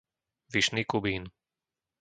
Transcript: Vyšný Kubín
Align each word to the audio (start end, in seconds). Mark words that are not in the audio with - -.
Vyšný 0.53 0.81
Kubín 0.91 1.23